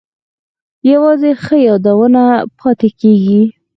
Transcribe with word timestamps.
یوازې 0.91 1.31
ښه 1.43 1.55
یادونه 1.67 2.23
پاتې 2.59 2.89
کیږي؟ 2.99 3.41